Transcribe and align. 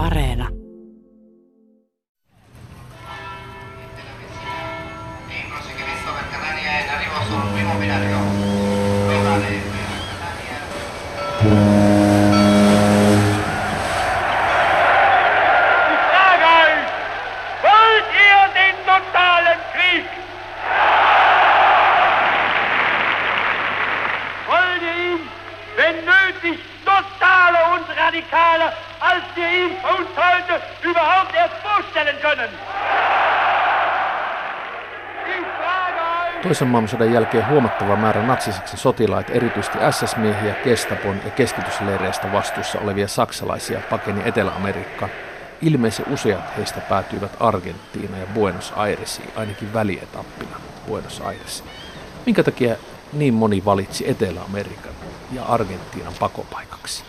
Areena. 0.00 0.59
Toisen 36.42 36.68
maailmansodan 36.68 37.12
jälkeen 37.12 37.48
huomattava 37.48 37.96
määrä 37.96 38.26
natsisaksan 38.26 38.78
sotilaita, 38.78 39.32
erityisesti 39.32 39.78
SS-miehiä, 39.90 40.54
Gestapon 40.64 41.20
ja 41.24 41.30
keskitysleireistä 41.30 42.32
vastuussa 42.32 42.78
olevia 42.78 43.08
saksalaisia 43.08 43.80
pakeni 43.90 44.22
Etelä-Amerikkaan. 44.24 45.10
Ilmeisen 45.62 46.06
useat 46.08 46.56
heistä 46.56 46.80
päätyivät 46.80 47.36
Argentiina 47.40 48.18
ja 48.18 48.26
Buenos 48.26 48.72
Airesiin, 48.76 49.28
ainakin 49.36 49.74
välietappina 49.74 50.56
Buenos 50.86 51.20
Airesiin. 51.20 51.68
Minkä 52.26 52.42
takia 52.42 52.76
niin 53.12 53.34
moni 53.34 53.64
valitsi 53.64 54.10
Etelä-Amerikan 54.10 54.92
ja 55.32 55.44
Argentiinan 55.44 56.14
pakopaikaksi? 56.20 57.04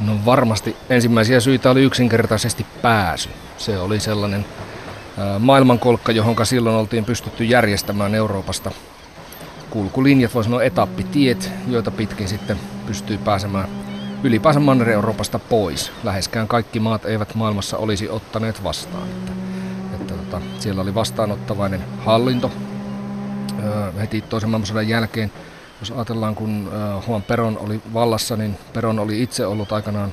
No 0.00 0.12
varmasti 0.24 0.76
ensimmäisiä 0.90 1.40
syitä 1.40 1.70
oli 1.70 1.82
yksinkertaisesti 1.82 2.66
pääsy. 2.82 3.28
Se 3.58 3.78
oli 3.78 4.00
sellainen 4.00 4.44
maailmankolkka, 5.38 6.12
johon 6.12 6.36
silloin 6.44 6.76
oltiin 6.76 7.04
pystytty 7.04 7.44
järjestämään 7.44 8.14
Euroopasta 8.14 8.70
kulkulinjat, 9.70 10.34
voisi 10.34 10.46
sanoa 10.46 10.62
etappitiet, 10.62 11.50
joita 11.68 11.90
pitkin 11.90 12.28
sitten 12.28 12.56
pystyy 12.86 13.18
pääsemään 13.18 13.68
ylipäänsä 14.22 14.60
Manner-Euroopasta 14.60 15.38
pois. 15.38 15.92
Läheskään 16.04 16.48
kaikki 16.48 16.80
maat 16.80 17.04
eivät 17.04 17.34
maailmassa 17.34 17.76
olisi 17.76 18.08
ottaneet 18.08 18.64
vastaan. 18.64 19.08
Että, 19.08 19.32
että 19.94 20.14
tota, 20.14 20.40
siellä 20.58 20.82
oli 20.82 20.94
vastaanottavainen 20.94 21.84
hallinto 21.98 22.52
heti 24.00 24.20
toisen 24.20 24.50
maailmansodan 24.50 24.88
jälkeen. 24.88 25.32
Jos 25.80 25.90
ajatellaan, 25.90 26.34
kun 26.34 26.72
Juan 27.08 27.22
Peron 27.22 27.58
oli 27.58 27.80
vallassa, 27.94 28.36
niin 28.36 28.58
Peron 28.72 28.98
oli 28.98 29.22
itse 29.22 29.46
ollut 29.46 29.72
aikanaan 29.72 30.12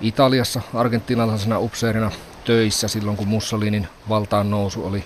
Italiassa 0.00 0.60
argentinalaisena 0.74 1.58
upseerina 1.58 2.10
töissä 2.48 2.88
silloin, 2.88 3.16
kun 3.16 3.28
Mussolinin 3.28 3.88
valtaan 4.08 4.50
nousu 4.50 4.86
oli, 4.86 5.04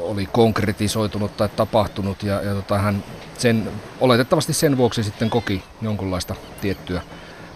oli 0.00 0.26
konkretisoitunut 0.26 1.36
tai 1.36 1.48
tapahtunut 1.48 2.22
ja, 2.22 2.42
ja 2.42 2.54
tota, 2.54 2.78
hän 2.78 3.04
sen, 3.38 3.70
oletettavasti 4.00 4.52
sen 4.52 4.76
vuoksi 4.76 5.02
sitten 5.02 5.30
koki 5.30 5.62
jonkunlaista 5.82 6.34
tiettyä 6.60 7.02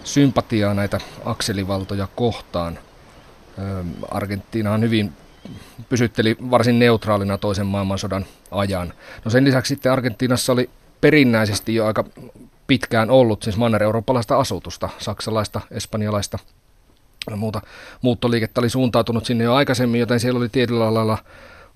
sympatiaa 0.05 0.75
näitä 0.75 1.01
akselivaltoja 1.25 2.09
kohtaan. 2.17 2.79
Argentiina 4.11 4.73
on 4.73 4.81
hyvin 4.81 5.13
pysytteli 5.89 6.37
varsin 6.51 6.79
neutraalina 6.79 7.39
toisen 7.39 7.67
maailmansodan 7.67 8.27
ajan. 8.51 8.93
No 9.25 9.31
sen 9.31 9.45
lisäksi 9.45 9.75
sitten 9.75 9.93
Argentiinassa 9.93 10.53
oli 10.53 10.71
perinnäisesti 11.01 11.75
jo 11.75 11.87
aika 11.87 12.05
pitkään 12.67 13.11
ollut 13.11 13.43
siis 13.43 13.57
manner-eurooppalaista 13.57 14.39
asutusta, 14.39 14.89
saksalaista, 14.99 15.61
espanjalaista, 15.71 16.39
muuta 17.37 17.61
muuttoliikettä 18.03 18.61
oli 18.61 18.69
suuntautunut 18.69 19.25
sinne 19.25 19.45
jo 19.45 19.55
aikaisemmin, 19.55 20.01
joten 20.01 20.21
siellä 20.21 20.39
oli 20.39 20.49
tietyllä 20.49 20.95
lailla 20.95 21.19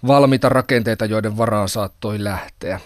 valmiita 0.07 0.49
rakenteita, 0.49 1.05
joiden 1.05 1.37
varaan 1.37 1.69
saattoi 1.69 2.25
lähteä. 2.25 2.81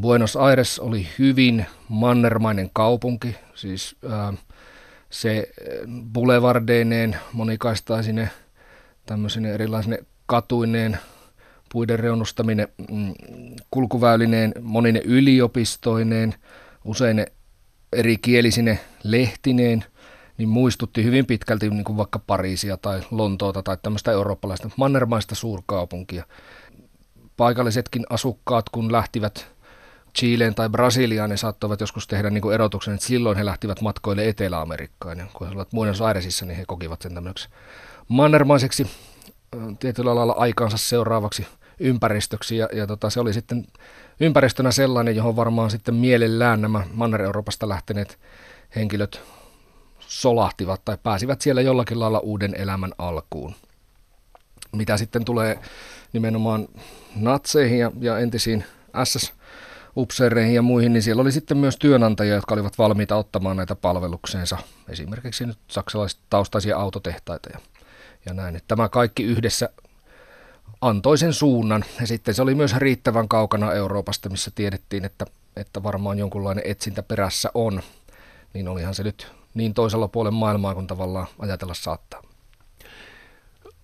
Buenos 0.00 0.36
Aires 0.36 0.78
oli 0.78 1.06
hyvin 1.18 1.66
mannermainen 1.88 2.70
kaupunki, 2.72 3.36
siis 3.54 3.96
ää, 4.10 4.32
se 5.10 5.48
boulevardeineen, 6.12 7.16
monikaistaisine, 7.32 8.30
tämmöisine 9.06 9.52
erilaisine 9.52 9.98
katuineen, 10.26 10.98
puiden 11.72 11.98
reunustaminen, 11.98 12.68
mm, 12.90 13.14
kulkuväylineen, 13.70 14.52
monine 14.60 15.00
yliopistoineen, 15.04 16.34
usein 16.84 17.26
eri 17.92 18.16
kielisine 18.16 18.78
lehtineen– 19.04 19.84
niin 20.38 20.48
muistutti 20.48 21.04
hyvin 21.04 21.26
pitkälti 21.26 21.70
niin 21.70 21.84
kuin 21.84 21.96
vaikka 21.96 22.18
Pariisia 22.18 22.76
tai 22.76 23.00
Lontoota 23.10 23.62
tai 23.62 23.76
tämmöistä 23.82 24.12
eurooppalaista 24.12 24.70
mannermaista 24.76 25.34
suurkaupunkia. 25.34 26.24
Paikallisetkin 27.36 28.06
asukkaat, 28.10 28.68
kun 28.68 28.92
lähtivät 28.92 29.52
Chileen 30.18 30.54
tai 30.54 30.68
Brasiliaan, 30.68 31.30
ne 31.30 31.36
saattoivat 31.36 31.80
joskus 31.80 32.06
tehdä 32.06 32.30
niin 32.30 32.42
kuin 32.42 32.54
erotuksen, 32.54 32.94
että 32.94 33.06
silloin 33.06 33.36
he 33.36 33.44
lähtivät 33.44 33.80
matkoille 33.80 34.28
Etelä-Amerikkaan. 34.28 35.18
Ja 35.18 35.26
kun 35.32 35.46
he 35.46 35.50
olivat 35.50 35.70
Buenos 35.70 36.00
Airesissa, 36.00 36.46
niin 36.46 36.56
he 36.56 36.64
kokivat 36.66 37.02
sen 37.02 37.14
tämmöiseksi 37.14 37.48
mannermaiseksi 38.08 38.86
tietyllä 39.78 40.14
lailla 40.14 40.34
aikaansa 40.38 40.76
seuraavaksi 40.76 41.46
ympäristöksi. 41.78 42.56
Ja, 42.56 42.68
ja 42.72 42.86
tota, 42.86 43.10
se 43.10 43.20
oli 43.20 43.32
sitten 43.32 43.66
ympäristönä 44.20 44.72
sellainen, 44.72 45.16
johon 45.16 45.36
varmaan 45.36 45.70
sitten 45.70 45.94
mielellään 45.94 46.62
nämä 46.62 46.82
Manner-Euroopasta 46.94 47.68
lähteneet 47.68 48.18
henkilöt 48.76 49.20
solahtivat 50.20 50.84
tai 50.84 50.98
pääsivät 51.02 51.40
siellä 51.40 51.60
jollakin 51.60 52.00
lailla 52.00 52.18
uuden 52.18 52.54
elämän 52.54 52.92
alkuun. 52.98 53.54
Mitä 54.72 54.96
sitten 54.96 55.24
tulee 55.24 55.58
nimenomaan 56.12 56.68
natseihin 57.16 57.78
ja, 57.78 57.92
ja 58.00 58.18
entisiin 58.18 58.64
SS 59.04 59.32
upseereihin 59.96 60.54
ja 60.54 60.62
muihin, 60.62 60.92
niin 60.92 61.02
siellä 61.02 61.22
oli 61.22 61.32
sitten 61.32 61.56
myös 61.56 61.76
työnantajia, 61.76 62.34
jotka 62.34 62.54
olivat 62.54 62.78
valmiita 62.78 63.16
ottamaan 63.16 63.56
näitä 63.56 63.74
palvelukseensa, 63.74 64.58
esimerkiksi 64.88 65.46
nyt 65.46 65.58
taustaisia 66.30 66.76
autotehtaita 66.76 67.50
ja, 67.52 67.58
ja 68.26 68.34
näin. 68.34 68.56
Että 68.56 68.68
tämä 68.68 68.88
kaikki 68.88 69.22
yhdessä 69.22 69.68
antoi 70.80 71.18
sen 71.18 71.32
suunnan 71.32 71.84
ja 72.00 72.06
sitten 72.06 72.34
se 72.34 72.42
oli 72.42 72.54
myös 72.54 72.76
riittävän 72.76 73.28
kaukana 73.28 73.72
Euroopasta, 73.72 74.28
missä 74.28 74.50
tiedettiin, 74.54 75.04
että, 75.04 75.26
että 75.56 75.82
varmaan 75.82 76.18
jonkunlainen 76.18 76.64
etsintä 76.66 77.02
perässä 77.02 77.50
on, 77.54 77.82
niin 78.54 78.68
olihan 78.68 78.94
se 78.94 79.02
nyt 79.02 79.41
niin 79.54 79.74
toisella 79.74 80.08
puolen 80.08 80.34
maailmaa 80.34 80.74
kuin 80.74 80.86
tavallaan 80.86 81.26
ajatella 81.38 81.74
saattaa. 81.74 82.22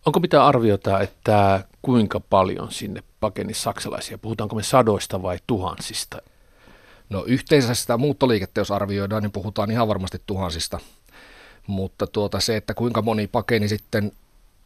Onko 0.07 0.21
mitään 0.21 0.45
arviota, 0.45 1.01
että 1.01 1.65
kuinka 1.83 2.21
paljon 2.21 2.73
sinne 2.73 3.03
pakeni 3.21 3.55
saksalaisia? 3.55 4.19
Puhutaanko 4.19 4.57
me 4.57 4.63
sadoista 4.63 5.23
vai 5.23 5.39
tuhansista? 5.47 6.23
No 7.11 7.25
yhteisöstä 7.25 7.97
muuttoliikettä, 7.97 8.61
jos 8.61 8.71
arvioidaan, 8.71 9.23
niin 9.23 9.33
puhutaan 9.33 9.71
ihan 9.71 9.89
varmasti 9.89 10.23
tuhansista. 10.27 10.79
Mutta 11.67 12.07
tuota, 12.07 12.41
se, 12.41 12.57
että 12.57 12.75
kuinka 12.75 13.03
moni 13.03 13.27
pakeni 13.27 13.69
sitten 13.69 14.13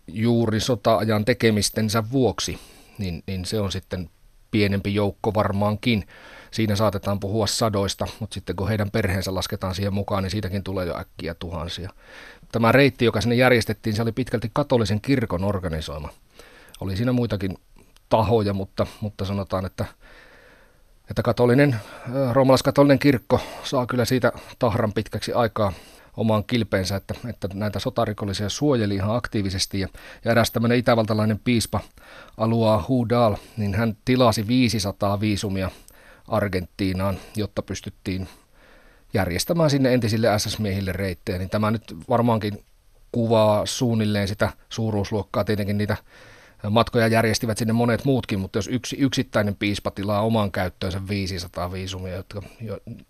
juuri 0.06 0.60
sota-ajan 0.60 1.24
tekemistensä 1.24 2.04
vuoksi, 2.12 2.58
niin, 2.98 3.22
niin 3.26 3.44
se 3.44 3.60
on 3.60 3.72
sitten 3.72 4.10
pienempi 4.50 4.94
joukko 4.94 5.34
varmaankin 5.34 6.06
siinä 6.52 6.76
saatetaan 6.76 7.20
puhua 7.20 7.46
sadoista, 7.46 8.06
mutta 8.20 8.34
sitten 8.34 8.56
kun 8.56 8.68
heidän 8.68 8.90
perheensä 8.90 9.34
lasketaan 9.34 9.74
siihen 9.74 9.94
mukaan, 9.94 10.22
niin 10.22 10.30
siitäkin 10.30 10.62
tulee 10.62 10.86
jo 10.86 10.98
äkkiä 10.98 11.34
tuhansia. 11.34 11.90
Tämä 12.52 12.72
reitti, 12.72 13.04
joka 13.04 13.20
sinne 13.20 13.34
järjestettiin, 13.34 13.96
se 13.96 14.02
oli 14.02 14.12
pitkälti 14.12 14.50
katolisen 14.52 15.00
kirkon 15.00 15.44
organisoima. 15.44 16.08
Oli 16.80 16.96
siinä 16.96 17.12
muitakin 17.12 17.58
tahoja, 18.08 18.54
mutta, 18.54 18.86
mutta 19.00 19.24
sanotaan, 19.24 19.66
että, 19.66 19.84
että 21.10 21.22
katolinen, 21.22 21.76
roomalaiskatolinen 22.32 22.98
kirkko 22.98 23.40
saa 23.64 23.86
kyllä 23.86 24.04
siitä 24.04 24.32
tahran 24.58 24.92
pitkäksi 24.92 25.32
aikaa 25.32 25.72
omaan 26.16 26.44
kilpeensä, 26.44 26.96
että, 26.96 27.14
että 27.28 27.48
näitä 27.54 27.78
sotarikollisia 27.78 28.48
suojeli 28.48 28.94
ihan 28.94 29.16
aktiivisesti. 29.16 29.80
Ja, 29.80 29.88
ja 30.24 30.30
eräs 30.30 30.50
tämmöinen 30.50 30.78
itävaltalainen 30.78 31.40
piispa 31.44 31.80
Alua 32.36 32.84
Hudal, 32.88 33.36
niin 33.56 33.74
hän 33.74 33.96
tilasi 34.04 34.46
500 34.46 35.20
viisumia 35.20 35.70
Argentiinaan, 36.28 37.18
jotta 37.36 37.62
pystyttiin 37.62 38.28
järjestämään 39.14 39.70
sinne 39.70 39.94
entisille 39.94 40.38
SS-miehille 40.38 40.92
reittejä, 40.92 41.38
niin 41.38 41.50
tämä 41.50 41.70
nyt 41.70 41.96
varmaankin 42.08 42.64
kuvaa 43.12 43.66
suunnilleen 43.66 44.28
sitä 44.28 44.50
suuruusluokkaa. 44.68 45.44
Tietenkin 45.44 45.78
niitä 45.78 45.96
matkoja 46.70 47.06
järjestivät 47.06 47.58
sinne 47.58 47.72
monet 47.72 48.04
muutkin, 48.04 48.40
mutta 48.40 48.58
jos 48.58 48.68
yksi 48.68 48.96
yksittäinen 48.96 49.56
piispa 49.56 49.90
tilaa 49.90 50.22
omaan 50.22 50.52
käyttöönsä 50.52 51.08
500 51.08 51.72
viisumia, 51.72 52.16
jotka, 52.16 52.42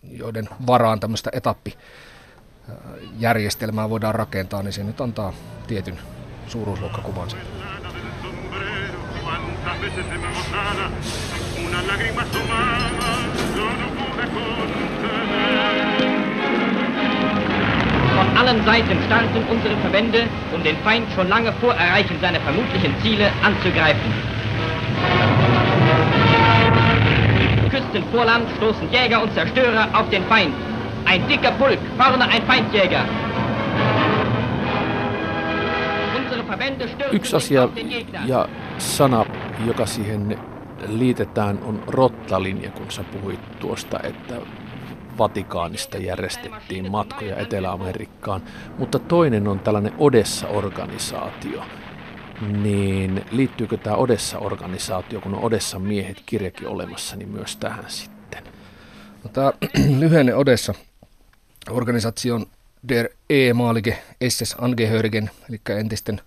joiden 0.03 0.49
varaan 0.67 1.01
tämmöistä 1.01 1.31
etappijärjestelmää 1.33 3.91
voidaan 3.91 4.15
rakentaa, 4.15 4.63
niin 4.63 4.73
se 4.73 4.85
nyt 4.85 5.01
antaa 5.01 5.33
tietyn 5.67 5.99
suuruusluokkakuvan 6.47 7.29
una 11.73 11.83
lágrima 11.83 12.23
asomada, 12.23 13.11
yo 13.57 13.67
no 13.81 13.89
pude 13.97 14.25
contener. 14.37 16.03
Von 18.17 18.29
allen 18.39 18.65
Seiten 18.65 18.99
standen 19.07 19.45
unsere 19.51 19.77
Verbände, 19.77 20.27
um 20.55 20.63
den 20.63 20.77
Feind 20.85 21.07
schon 21.15 21.29
lange 21.29 21.53
vor 21.61 21.75
Erreichen 21.75 22.17
seiner 22.21 22.41
vermutlichen 22.41 22.95
Ziele 23.03 23.31
anzugreifen. 23.43 24.13
Küstenvorland 27.71 28.47
stoßen 28.59 28.93
Jäger 28.93 29.23
und 29.23 29.33
Zerstörer 29.33 29.89
auf 29.95 30.09
den 30.11 30.25
Feind. 30.25 30.55
Ein 31.07 31.27
dicker 31.27 31.53
Pulk, 31.53 31.79
vorne 31.99 32.29
ein 32.29 32.43
Feindjäger. 32.47 33.05
Yksi 37.13 37.37
asia 37.37 37.69
ja 38.27 38.47
sana, 38.79 39.25
joka 39.67 39.87
siihen 39.87 40.37
liitetään, 40.87 41.59
on 41.63 41.83
rottalinja, 41.87 42.71
kun 42.71 42.91
sä 42.91 43.05
puhuit 43.05 43.59
tuosta, 43.61 44.01
että 44.03 44.35
Vatikaanista 45.19 45.99
järjestettiin 45.99 46.91
matkoja 46.91 47.37
Etelä-Amerikkaan, 47.37 48.43
mutta 48.79 48.99
toinen 48.99 49.49
on 49.49 49.61
tällainen 49.61 49.93
Odessa-organisaatio. 49.99 51.63
Niin 52.63 53.25
liittyykö 53.31 53.77
tämä 53.77 53.97
Odessa-organisaatio, 53.97 55.21
kun 55.21 55.35
on 55.35 55.45
Odessa 55.45 55.79
miehet 55.79 56.23
kirjakin 56.27 56.69
olemassa, 56.69 57.17
niin 57.17 57.29
myös 57.29 57.57
tähän 57.57 57.85
sitten? 57.89 58.45
No, 59.25 59.31
tämä 59.33 59.53
lyhenne 60.01 60.35
Odessa 60.35 60.75
organisation 61.71 62.47
der 62.89 63.09
ehemalige 63.31 64.03
SS 64.29 64.57
Angehörigen, 64.59 65.31
eli 65.49 65.61
entisten 65.79 66.21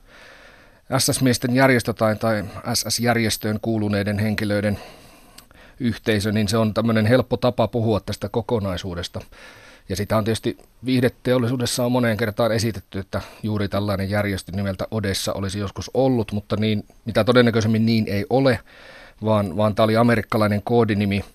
SS-miesten 0.97 1.55
järjestö 1.55 1.93
tai, 1.93 2.15
tai 2.15 2.45
SS-järjestöön 2.73 3.59
kuuluneiden 3.61 4.19
henkilöiden 4.19 4.79
yhteisö, 5.79 6.31
niin 6.31 6.47
se 6.47 6.57
on 6.57 6.73
tämmöinen 6.73 7.05
helppo 7.05 7.37
tapa 7.37 7.67
puhua 7.67 7.99
tästä 7.99 8.29
kokonaisuudesta. 8.29 9.21
Ja 9.89 9.95
sitä 9.95 10.17
on 10.17 10.23
tietysti 10.23 10.57
viihdeteollisuudessa 10.85 11.85
on 11.85 11.91
moneen 11.91 12.17
kertaan 12.17 12.51
esitetty, 12.51 12.99
että 12.99 13.21
juuri 13.43 13.67
tällainen 13.67 14.09
järjestö 14.09 14.51
nimeltä 14.51 14.87
Odessa 14.91 15.33
olisi 15.33 15.59
joskus 15.59 15.91
ollut, 15.93 16.31
mutta 16.31 16.55
niin, 16.55 16.85
mitä 17.05 17.23
todennäköisemmin 17.23 17.85
niin 17.85 18.07
ei 18.07 18.25
ole, 18.29 18.59
vaan, 19.23 19.57
vaan 19.57 19.75
tämä 19.75 19.83
oli 19.83 19.97
amerikkalainen 19.97 20.61
koodinimi, 20.63 21.25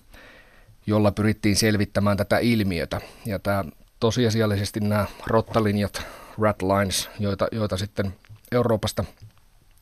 jolla 0.85 1.11
pyrittiin 1.11 1.55
selvittämään 1.55 2.17
tätä 2.17 2.37
ilmiötä. 2.37 3.01
Ja 3.25 3.39
tämä 3.39 3.65
tosiasiallisesti 3.99 4.79
nämä 4.79 5.05
rottalinjat, 5.27 6.01
rat 6.41 6.61
lines, 6.61 7.09
joita, 7.19 7.47
joita 7.51 7.77
sitten 7.77 8.13
Euroopasta 8.51 9.05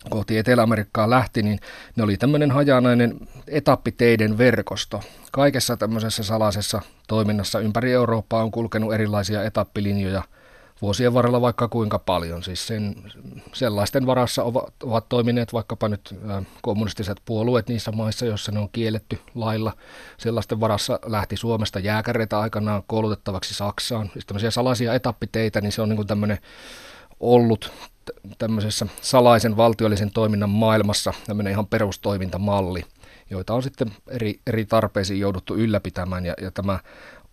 kohti 0.10 0.38
Etelä-Amerikkaa 0.38 1.10
lähti, 1.10 1.44
niin 1.44 1.60
ne 1.96 2.04
oli 2.04 2.18
tämmöinen 2.18 2.52
hajanainen 2.52 3.18
etappiteiden 3.48 4.38
verkosto. 4.38 5.04
Kaikessa 5.32 5.78
tämmöisessä 5.78 6.24
salaisessa 6.24 6.82
toiminnassa 7.08 7.60
ympäri 7.60 7.94
Eurooppaa 7.94 8.44
on 8.44 8.52
kulkenut 8.52 8.94
erilaisia 8.94 9.44
etappilinjoja 9.44 10.24
vuosien 10.82 11.14
varrella 11.14 11.42
vaikka 11.42 11.68
kuinka 11.68 12.00
paljon. 12.00 12.44
Siis 12.44 12.68
sen, 12.68 12.96
sellaisten 13.54 14.06
varassa 14.06 14.44
ovat, 14.44 14.74
ovat 14.84 15.10
toimineet 15.10 15.54
vaikkapa 15.54 15.90
nyt 15.90 16.16
kommunistiset 16.62 17.18
puolueet 17.26 17.70
niissä 17.70 17.92
maissa, 17.92 18.26
joissa 18.26 18.52
ne 18.52 18.60
on 18.60 18.70
kielletty 18.72 19.20
lailla. 19.36 19.74
Sellaisten 20.18 20.60
varassa 20.60 21.00
lähti 21.06 21.38
Suomesta 21.38 21.80
jääkäreitä 21.80 22.40
aikanaan 22.40 22.84
koulutettavaksi 22.88 23.54
Saksaan. 23.54 24.10
Siis 24.14 24.26
tämmöisiä 24.26 24.52
salaisia 24.52 24.94
etappiteitä, 24.94 25.62
niin 25.62 25.72
se 25.72 25.82
on 25.82 25.90
niin 25.90 25.98
kuin 25.98 26.08
tämmöinen 26.08 26.38
ollut 27.20 27.72
tämmöisessä 28.38 28.86
salaisen 29.02 29.58
valtiollisen 29.58 30.12
toiminnan 30.12 30.50
maailmassa 30.50 31.14
tämmöinen 31.28 31.52
ihan 31.52 31.68
perustoimintamalli, 31.68 32.84
joita 33.30 33.54
on 33.54 33.64
sitten 33.64 33.92
eri, 34.08 34.40
eri 34.48 34.66
tarpeisiin 34.66 35.20
jouduttu 35.20 35.56
ylläpitämään. 35.56 36.26
Ja, 36.26 36.34
ja 36.42 36.52
tämä 36.52 36.80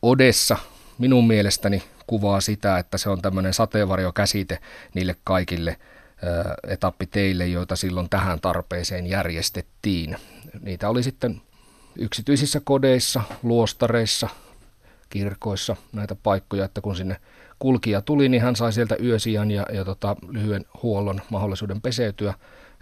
Odessa 0.03 0.57
minun 0.99 1.27
mielestäni 1.27 1.83
kuvaa 2.07 2.41
sitä, 2.41 2.79
että 2.79 2.99
se 2.99 3.11
on 3.11 3.23
tämmöinen 3.23 3.55
sateenvarjokäsite 3.55 4.59
niille 4.95 5.17
kaikille 5.25 5.77
etappiteille, 6.69 7.47
joita 7.47 7.77
silloin 7.77 8.11
tähän 8.11 8.41
tarpeeseen 8.41 9.07
järjestettiin. 9.07 10.17
Niitä 10.61 10.89
oli 10.89 11.03
sitten 11.03 11.43
yksityisissä 11.99 12.61
kodeissa, 12.65 13.23
luostareissa, 13.43 14.29
kirkoissa 15.11 15.77
näitä 15.93 16.15
paikkoja, 16.15 16.65
että 16.65 16.81
kun 16.81 16.97
sinne 16.97 17.17
kulkija 17.59 18.03
tuli, 18.03 18.29
niin 18.29 18.43
hän 18.43 18.57
sai 18.57 18.73
sieltä 18.73 18.97
yösijan 19.03 19.51
ja, 19.51 19.67
ja 19.73 19.85
tota, 19.85 20.17
lyhyen 20.29 20.65
huollon 20.83 21.21
mahdollisuuden 21.31 21.81
peseytyä, 21.81 22.35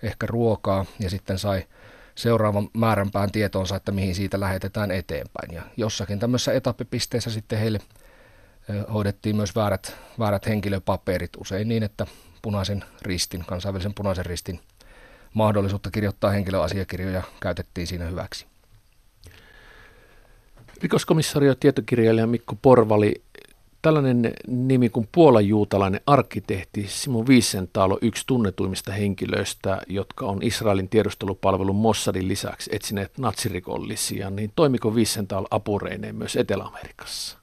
ehkä 0.03 0.27
ruokaa 0.27 0.85
ja 1.01 1.11
sitten 1.11 1.39
sai 1.39 1.65
seuraavan 2.15 2.69
määränpään 2.73 3.33
tietoonsa, 3.33 3.77
että 3.77 3.93
mihin 3.93 4.15
siitä 4.15 4.41
lähetetään 4.41 4.91
eteenpäin. 4.91 5.55
Ja 5.55 5.63
jossakin 5.77 6.19
tämmöisessä 6.19 6.53
etappipisteessä 6.53 7.31
sitten 7.31 7.59
heille 7.59 7.81
hoidettiin 8.93 9.37
myös 9.37 9.55
väärät, 9.57 9.97
väärät 10.19 10.47
henkilöpaperit, 10.47 11.31
usein 11.37 11.69
niin, 11.69 11.83
että 11.83 12.07
punaisen 12.43 12.85
ristin, 13.03 13.45
kansainvälisen 13.45 13.95
punaisen 13.95 14.27
ristin 14.27 14.61
mahdollisuutta 15.35 15.91
kirjoittaa 15.91 16.31
henkilöasiakirjoja 16.31 17.23
käytettiin 17.41 17.87
siinä 17.87 18.05
hyväksi. 18.05 18.47
Rikoskomissario 20.83 21.55
tietokirjailija 21.55 22.27
Mikko 22.27 22.57
Porvali 22.63 23.23
Tällainen 23.85 24.33
nimi 24.47 24.89
kuin 24.89 25.09
puolajuutalainen 25.13 26.01
arkkitehti 26.07 26.87
Simon 26.89 27.27
Wiesenthal 27.27 27.91
on 27.91 27.99
yksi 28.03 28.25
tunnetuimmista 28.27 28.93
henkilöistä, 28.93 29.79
jotka 29.87 30.27
on 30.27 30.43
Israelin 30.43 30.89
tiedustelupalvelun 30.89 31.77
Mossadin 31.77 32.29
lisäksi 32.29 32.71
etsineet 32.73 33.19
natsirikollisia, 33.19 34.31
niin 34.31 34.53
toimiko 34.57 34.91
Wiesenthal 34.91 35.47
apureineen 35.51 36.17
myös 36.17 36.37
Etelä-Amerikassa? 36.37 37.39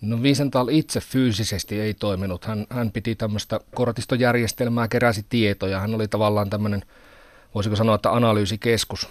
No 0.00 0.16
Wiesenthal 0.16 0.68
itse 0.68 1.00
fyysisesti 1.00 1.80
ei 1.80 1.94
toiminut. 1.94 2.44
Hän, 2.44 2.66
hän 2.70 2.92
piti 2.92 3.14
tämmöistä 3.14 3.60
kortistojärjestelmää, 3.74 4.88
keräsi 4.88 5.26
tietoja. 5.28 5.80
Hän 5.80 5.94
oli 5.94 6.08
tavallaan 6.08 6.50
tämmöinen, 6.50 6.82
voisiko 7.54 7.76
sanoa, 7.76 7.94
että 7.94 8.12
analyysikeskus. 8.12 9.08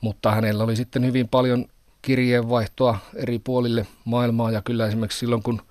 Mutta 0.00 0.32
hänellä 0.32 0.64
oli 0.64 0.76
sitten 0.76 1.06
hyvin 1.06 1.28
paljon 1.28 1.66
kirjeenvaihtoa 2.02 2.98
eri 3.14 3.38
puolille 3.38 3.86
maailmaa. 4.04 4.50
Ja 4.50 4.62
kyllä 4.62 4.86
esimerkiksi 4.86 5.18
silloin 5.18 5.42
kun 5.42 5.62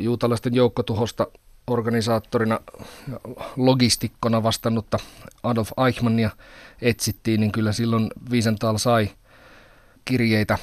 juutalaisten 0.00 0.54
joukkotuhosta 0.54 1.26
organisaattorina 1.66 2.60
logistikkona 3.56 4.42
vastannutta 4.42 4.98
Adolf 5.42 5.70
Eichmannia 5.86 6.30
etsittiin, 6.82 7.40
niin 7.40 7.52
kyllä 7.52 7.72
silloin 7.72 8.10
Wiesenthal 8.30 8.78
sai 8.78 9.10
kirjeitä 10.04 10.58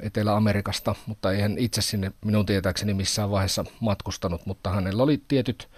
Etelä-Amerikasta, 0.00 0.94
mutta 1.06 1.32
ei 1.32 1.40
hän 1.40 1.58
itse 1.58 1.82
sinne 1.82 2.12
minun 2.24 2.46
tietääkseni 2.46 2.94
missään 2.94 3.30
vaiheessa 3.30 3.64
matkustanut, 3.80 4.46
mutta 4.46 4.70
hänellä 4.70 5.02
oli 5.02 5.22
tietyt 5.28 5.68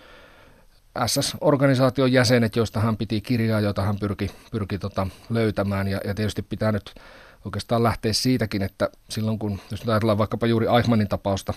SS-organisaation 1.06 2.12
jäsenet, 2.12 2.56
joista 2.56 2.80
hän 2.80 2.96
piti 2.96 3.20
kirjaa, 3.20 3.60
jota 3.60 3.82
hän 3.82 3.98
pyrki, 3.98 4.30
pyrki 4.50 4.78
tota, 4.78 5.06
löytämään. 5.30 5.88
Ja, 5.88 6.00
ja 6.04 6.14
tietysti 6.14 6.42
pitää 6.42 6.72
nyt 6.72 6.94
oikeastaan 7.44 7.82
lähteä 7.82 8.12
siitäkin, 8.12 8.62
että 8.62 8.90
silloin 9.08 9.38
kun, 9.38 9.60
jos 9.70 9.88
ajatellaan 9.88 10.18
vaikkapa 10.18 10.46
juuri 10.46 10.66
Eichmannin 10.76 11.08
tapausta, 11.08 11.54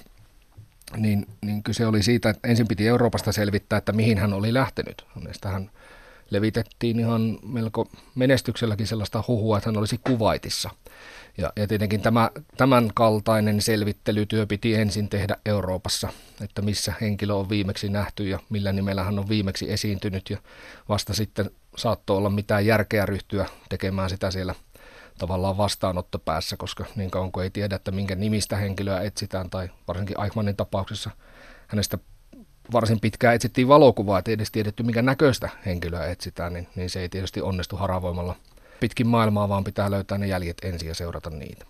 niin, 0.97 1.27
niin 1.45 1.63
kyse 1.63 1.87
oli 1.87 2.03
siitä, 2.03 2.29
että 2.29 2.47
ensin 2.47 2.67
piti 2.67 2.87
Euroopasta 2.87 3.31
selvittää, 3.31 3.77
että 3.77 3.91
mihin 3.91 4.17
hän 4.17 4.33
oli 4.33 4.53
lähtenyt. 4.53 5.05
hän 5.45 5.69
levitettiin 6.29 6.99
ihan 6.99 7.39
melko 7.43 7.87
menestykselläkin 8.15 8.87
sellaista 8.87 9.23
huhua, 9.27 9.57
että 9.57 9.69
hän 9.69 9.77
olisi 9.77 9.99
kuvaitissa. 10.03 10.69
Ja, 11.37 11.53
ja 11.55 11.67
tietenkin 11.67 12.01
tämä, 12.01 12.31
tämän 12.57 12.89
kaltainen 12.95 13.61
selvittelytyö 13.61 14.45
piti 14.45 14.75
ensin 14.75 15.09
tehdä 15.09 15.37
Euroopassa, 15.45 16.09
että 16.41 16.61
missä 16.61 16.93
henkilö 17.01 17.33
on 17.33 17.49
viimeksi 17.49 17.89
nähty 17.89 18.27
ja 18.27 18.39
millä 18.49 18.73
nimellä 18.73 19.03
hän 19.03 19.19
on 19.19 19.29
viimeksi 19.29 19.71
esiintynyt. 19.71 20.29
Ja 20.29 20.37
vasta 20.89 21.13
sitten 21.13 21.51
saattoi 21.77 22.17
olla 22.17 22.29
mitään 22.29 22.65
järkeä 22.65 23.05
ryhtyä 23.05 23.45
tekemään 23.69 24.09
sitä 24.09 24.31
siellä 24.31 24.55
tavallaan 25.17 25.57
vastaanottopäässä, 25.57 26.57
koska 26.57 26.85
niin 26.95 27.11
kauan 27.11 27.31
kuin 27.31 27.43
ei 27.43 27.49
tiedä, 27.49 27.75
että 27.75 27.91
minkä 27.91 28.15
nimistä 28.15 28.55
henkilöä 28.57 29.01
etsitään, 29.01 29.49
tai 29.49 29.69
varsinkin 29.87 30.21
Eichmannin 30.21 30.55
tapauksessa 30.55 31.09
hänestä 31.67 31.97
varsin 32.73 32.99
pitkään 32.99 33.35
etsittiin 33.35 33.67
valokuvaa, 33.67 34.19
että 34.19 34.31
ei 34.31 34.33
edes 34.33 34.51
tiedetty, 34.51 34.83
minkä 34.83 35.01
näköistä 35.01 35.49
henkilöä 35.65 36.05
etsitään, 36.05 36.53
niin, 36.53 36.67
niin 36.75 36.89
se 36.89 36.99
ei 36.99 37.09
tietysti 37.09 37.41
onnistu 37.41 37.75
haravoimalla 37.75 38.35
pitkin 38.79 39.07
maailmaa, 39.07 39.49
vaan 39.49 39.63
pitää 39.63 39.91
löytää 39.91 40.17
ne 40.17 40.27
jäljet 40.27 40.57
ensin 40.63 40.87
ja 40.87 40.95
seurata 40.95 41.29
niitä. 41.29 41.65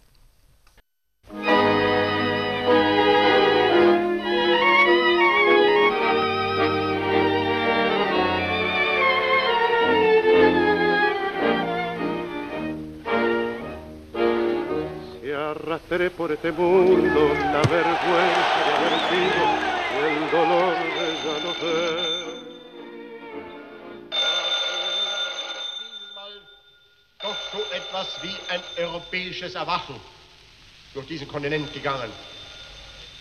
Arrastré 15.63 16.09
por 16.09 16.29
este 16.29 16.51
mundo 16.51 17.33
la 17.51 17.61
vergüenza 17.61 18.59
de 18.65 18.71
haber 18.73 18.95
sido 19.09 19.43
el 20.05 20.31
dolor 20.31 20.75
de 20.75 21.05
ya 21.23 21.35
no 21.39 21.53
ser. 21.53 22.23
Doch 27.21 27.37
so 27.53 27.59
etwas 27.73 28.07
wie 28.21 28.35
ein 28.49 28.61
europäisches 28.77 29.55
Erwachen 29.55 29.95
durch 30.93 31.07
diesen 31.07 31.29
Kontinent 31.29 31.73
gegangen. 31.73 32.11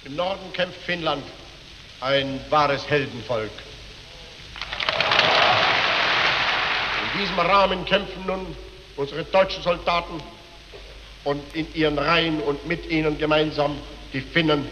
Im 0.05 0.17
Norden 0.17 0.53
kämpft 0.53 0.81
Finnland, 0.83 1.25
ein 2.01 2.45
wahres 2.51 2.85
Heldenvolk. 2.91 3.53
In 7.05 7.21
diesem 7.21 7.39
Rahmen 7.39 7.85
kämpfen 7.85 8.27
nun 8.27 8.57
unsere 8.97 9.23
deutschen 9.23 9.63
Soldaten 9.63 10.21
und 11.25 11.43
in 11.55 11.67
ihren 11.75 11.99
Reihen 11.99 12.41
und 12.41 12.67
mit 12.67 12.91
ihnen 12.91 13.19
gemeinsam 13.19 13.77
die 14.13 14.21
Finnen, 14.21 14.67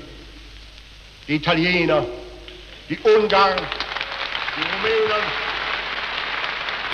die 1.29 1.35
Italiener, 1.35 2.05
die 2.89 2.99
Ungarn, 2.99 3.59
die 4.57 4.63
Rumänen, 4.63 5.51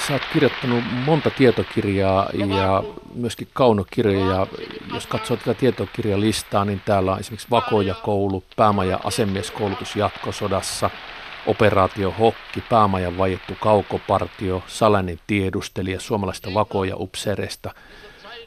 Sä 0.07 0.13
oot 0.13 0.23
kirjoittanut 0.33 0.85
monta 1.05 1.31
tietokirjaa 1.31 2.29
ja 2.33 2.83
myöskin 3.15 3.49
kaunokirjoja. 3.53 4.47
Jos 4.95 5.07
katsoo 5.07 5.37
tätä 5.37 5.55
tietokirjalistaa, 5.55 6.65
niin 6.65 6.83
täällä 6.85 7.13
on 7.13 7.21
esimerkiksi 7.21 7.51
Vakoja 7.51 7.95
koulu, 7.95 8.45
päämaja 8.57 9.01
asemieskoulutus 9.05 9.97
jatkosodassa, 9.97 10.91
operaatio 11.47 12.15
Hokki, 12.19 12.61
päämajan 12.69 13.19
vaiettu 13.19 13.55
kaukopartio, 13.61 14.63
salainen 14.67 15.21
tiedustelija 15.27 16.01
suomalaista 16.01 16.55
vakoja 16.55 16.97
upseereista, 16.97 17.75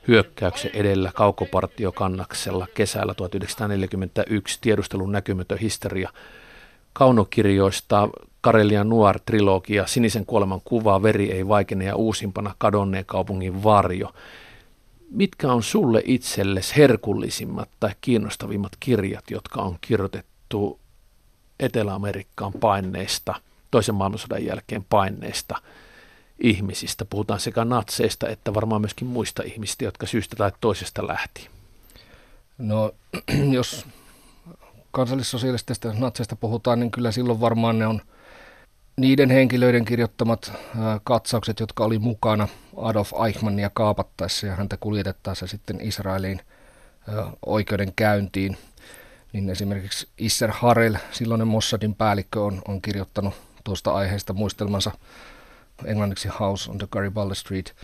hyökkäyksen 0.10 0.72
edellä 0.74 1.12
kaukopartiokannaksella 1.16 2.68
kesällä 2.74 3.14
1941, 3.14 4.58
tiedustelun 4.62 5.12
näkymätön 5.12 5.58
historia, 5.58 6.10
kaunokirjoista. 6.94 8.10
Karelian 8.42 8.90
Noir-trilogia, 8.90 9.88
Sinisen 9.88 10.26
kuoleman 10.26 10.62
kuva, 10.64 11.04
Veri 11.04 11.32
ei 11.32 11.48
vaikene 11.48 11.86
ja 11.86 11.96
uusimpana 11.96 12.56
Kadonneen 12.58 13.06
kaupungin 13.06 13.64
varjo. 13.64 14.14
Mitkä 15.12 15.52
on 15.52 15.64
sulle 15.64 16.02
itsellesi 16.06 16.76
herkullisimmat 16.76 17.70
tai 17.80 17.92
kiinnostavimmat 18.02 18.72
kirjat, 18.80 19.32
jotka 19.32 19.62
on 19.62 19.78
kirjoitettu 19.82 20.80
Etelä-Amerikkaan 21.60 22.54
paineista, 22.54 23.36
toisen 23.72 23.96
maailmansodan 23.96 24.46
jälkeen 24.46 24.86
paineista 24.90 25.58
ihmisistä? 26.40 27.06
Puhutaan 27.06 27.40
sekä 27.40 27.66
natseista 27.66 28.30
että 28.30 28.54
varmaan 28.54 28.82
myöskin 28.82 29.08
muista 29.08 29.44
ihmistä, 29.44 29.84
jotka 29.84 30.06
syystä 30.06 30.36
tai 30.36 30.52
toisesta 30.62 31.08
lähti. 31.08 31.48
No, 32.58 32.92
jos 33.52 33.86
kansallissosialistisista 34.92 35.94
natseista 35.94 36.36
puhutaan, 36.36 36.80
niin 36.80 36.92
kyllä 36.92 37.12
silloin 37.12 37.42
varmaan 37.42 37.80
ne 37.80 37.88
on– 37.88 38.02
niiden 39.00 39.30
henkilöiden 39.30 39.86
kirjoittamat 39.86 40.52
katsaukset, 41.04 41.60
jotka 41.60 41.84
oli 41.84 42.00
mukana 42.00 42.48
Adolf 42.78 43.12
Eichmannia 43.26 43.70
kaapattaessa 43.74 44.48
ja 44.48 44.56
häntä 44.56 44.78
kuljetettaessa 44.78 45.48
sitten 45.48 45.82
Israeliin 45.82 46.42
oikeudenkäyntiin, 47.46 48.58
niin 49.34 49.50
esimerkiksi 49.50 50.08
Isser 50.18 50.52
Harel, 50.52 50.98
silloinen 51.12 51.48
Mossadin 51.48 51.96
päällikkö, 51.96 52.42
on, 52.42 52.62
on 52.68 52.82
kirjoittanut 52.82 53.34
tuosta 53.64 53.94
aiheesta 53.94 54.34
muistelmansa 54.34 54.92
englanniksi 55.86 56.28
House 56.40 56.72
on 56.72 56.78
the 56.78 56.88
Garibaldi 56.92 57.36
Street. 57.36 57.76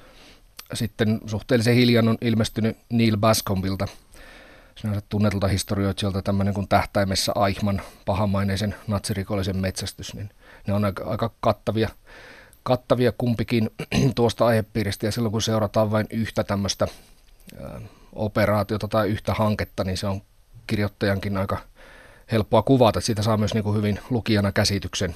Sitten 0.73 1.19
suhteellisen 1.25 1.75
hiljan 1.75 2.07
on 2.07 2.17
ilmestynyt 2.21 2.77
Neil 2.89 3.17
Bascombilta, 3.17 3.87
sinänsä 4.75 5.01
tunnetulta 5.09 5.47
historioitsijalta 5.47 6.21
tämmöinen 6.21 6.53
kuin 6.53 6.67
tähtäimessä 6.67 7.33
Eichmann, 7.47 7.81
pahamaineisen 8.05 8.75
natsirikollisen 8.87 9.57
metsästys, 9.57 10.13
niin– 10.13 10.29
ne 10.67 10.73
on 10.73 10.85
aika, 10.85 11.03
aika 11.03 11.31
kattavia, 11.39 11.89
kattavia 12.63 13.11
kumpikin 13.17 13.69
tuosta 14.15 14.45
aihepiiristä 14.45 15.05
ja 15.05 15.11
silloin 15.11 15.31
kun 15.31 15.41
seurataan 15.41 15.91
vain 15.91 16.07
yhtä 16.09 16.43
tämmöistä 16.43 16.87
operaatiota 18.13 18.87
tai 18.87 19.09
yhtä 19.09 19.33
hanketta, 19.33 19.83
niin 19.83 19.97
se 19.97 20.07
on 20.07 20.21
kirjoittajankin 20.67 21.37
aika 21.37 21.57
helppoa 22.31 22.61
kuvata, 22.61 22.99
että 22.99 23.05
siitä 23.05 23.21
saa 23.21 23.37
myös 23.37 23.53
niin 23.53 23.63
kuin 23.63 23.77
hyvin 23.77 23.99
lukijana 24.09 24.51
käsityksen. 24.51 25.15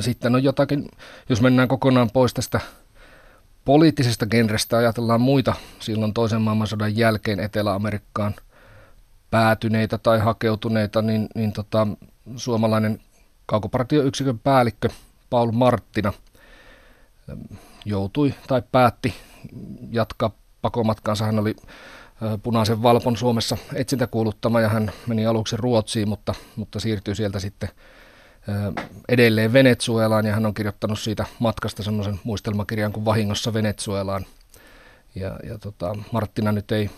Sitten 0.00 0.34
on 0.34 0.44
jotakin, 0.44 0.88
jos 1.28 1.40
mennään 1.42 1.68
kokonaan 1.68 2.10
pois 2.10 2.34
tästä 2.34 2.60
poliittisesta 3.64 4.26
genrestä, 4.26 4.76
ajatellaan 4.76 5.20
muita 5.20 5.54
silloin 5.78 6.14
toisen 6.14 6.42
maailmansodan 6.42 6.96
jälkeen 6.96 7.40
Etelä-Amerikkaan 7.40 8.34
päätyneitä 9.30 9.98
tai 9.98 10.18
hakeutuneita, 10.18 11.02
niin, 11.02 11.28
niin 11.34 11.52
tota, 11.52 11.86
suomalainen 12.36 13.00
kaukopartioyksikön 13.46 14.38
päällikkö 14.38 14.88
Paul 15.30 15.50
Marttina 15.50 16.12
joutui 17.84 18.34
tai 18.46 18.62
päätti 18.72 19.14
jatkaa 19.90 20.30
pakomatkaansa. 20.62 21.24
Hän 21.24 21.38
oli 21.38 21.56
punaisen 22.42 22.82
valpon 22.82 23.16
Suomessa 23.16 23.56
etsintäkuuluttama 23.74 24.60
ja 24.60 24.68
hän 24.68 24.92
meni 25.06 25.26
aluksi 25.26 25.56
Ruotsiin, 25.56 26.08
mutta, 26.08 26.34
mutta 26.56 26.80
siirtyi 26.80 27.14
sieltä 27.14 27.40
sitten 27.40 27.68
edelleen 29.08 29.52
Venezuelaan 29.52 30.26
ja 30.26 30.32
hän 30.32 30.46
on 30.46 30.54
kirjoittanut 30.54 30.98
siitä 30.98 31.26
matkasta 31.38 31.82
semmoisen 31.82 32.20
muistelmakirjan 32.24 32.92
kuin 32.92 33.04
Vahingossa 33.04 33.54
Venezuelaan. 33.54 34.26
Ja, 35.14 35.38
ja 35.48 35.58
tota, 35.58 35.94
Marttina 36.12 36.52
nyt 36.52 36.72
ei 36.72 36.90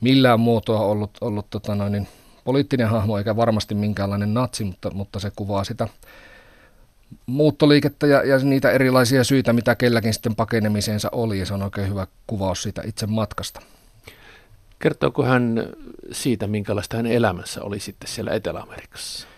millään 0.00 0.40
muotoa 0.40 0.80
ollut, 0.80 1.10
ollut 1.20 1.50
tota 1.50 1.74
noin, 1.74 1.92
niin 1.92 2.08
poliittinen 2.44 2.88
hahmo 2.88 3.18
eikä 3.18 3.36
varmasti 3.36 3.74
minkäänlainen 3.74 4.34
natsi, 4.34 4.64
mutta, 4.64 4.90
mutta 4.90 5.20
se 5.20 5.30
kuvaa 5.36 5.64
sitä 5.64 5.88
muuttoliikettä 7.26 8.06
ja, 8.06 8.22
ja 8.22 8.38
niitä 8.38 8.70
erilaisia 8.70 9.24
syitä, 9.24 9.52
mitä 9.52 9.74
kelläkin 9.74 10.14
sitten 10.14 10.34
pakenemiseensa 10.34 11.08
oli, 11.12 11.38
ja 11.38 11.46
se 11.46 11.54
on 11.54 11.62
oikein 11.62 11.88
hyvä 11.88 12.06
kuvaus 12.26 12.62
siitä 12.62 12.82
itse 12.84 13.06
matkasta. 13.06 13.60
Kertooko 14.78 15.24
hän 15.24 15.62
siitä, 16.12 16.46
minkälaista 16.46 16.96
hänen 16.96 17.12
elämässä 17.12 17.62
oli 17.62 17.80
sitten 17.80 18.08
siellä 18.08 18.32
Etelä-Amerikassa? 18.32 19.28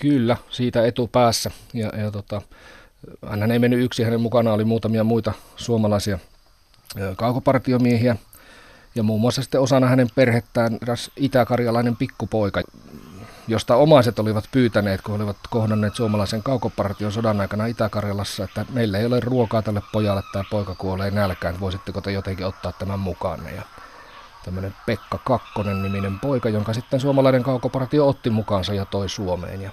Kyllä, 0.00 0.36
siitä 0.50 0.86
etupäässä. 0.86 1.50
Ja, 1.74 1.88
ja 1.96 2.10
tota, 2.10 2.42
hän 3.28 3.50
ei 3.50 3.58
mennyt 3.58 3.80
yksi, 3.80 4.02
hänen 4.02 4.20
mukana 4.20 4.52
oli 4.52 4.64
muutamia 4.64 5.04
muita 5.04 5.32
suomalaisia 5.56 6.18
kaukopartiomiehiä, 7.16 8.16
ja 8.94 9.02
muun 9.02 9.20
muassa 9.20 9.42
sitten 9.42 9.60
osana 9.60 9.86
hänen 9.86 10.08
perhettään 10.14 10.78
eräs 10.82 11.10
itäkarjalainen 11.16 11.96
pikkupoika, 11.96 12.62
josta 13.48 13.76
omaiset 13.76 14.18
olivat 14.18 14.44
pyytäneet, 14.52 15.02
kun 15.02 15.14
olivat 15.14 15.36
kohdanneet 15.50 15.94
suomalaisen 15.94 16.42
kaukopartion 16.42 17.12
sodan 17.12 17.40
aikana 17.40 17.66
Itä-Karjalassa, 17.66 18.44
että 18.44 18.66
meillä 18.72 18.98
ei 18.98 19.06
ole 19.06 19.20
ruokaa 19.20 19.62
tälle 19.62 19.82
pojalle, 19.92 20.22
tämä 20.32 20.44
poika 20.50 20.74
kuolee 20.74 21.10
nälkään, 21.10 21.60
voisitteko 21.60 22.00
te 22.00 22.12
jotenkin 22.12 22.46
ottaa 22.46 22.72
tämän 22.72 23.00
mukaan. 23.00 23.40
Ja 23.56 23.62
tämmöinen 24.44 24.74
Pekka 24.86 25.18
Kakkonen 25.18 25.82
niminen 25.82 26.20
poika, 26.20 26.48
jonka 26.48 26.74
sitten 26.74 27.00
suomalainen 27.00 27.42
kaukopartio 27.42 28.08
otti 28.08 28.30
mukaansa 28.30 28.74
ja 28.74 28.84
toi 28.84 29.08
Suomeen. 29.08 29.62
Ja, 29.62 29.70